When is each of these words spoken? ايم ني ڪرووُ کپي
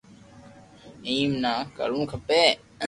ايم 1.07 1.31
ني 1.43 1.53
ڪرووُ 1.77 2.03
کپي 2.11 2.43